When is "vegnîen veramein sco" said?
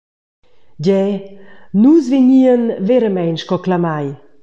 2.11-3.57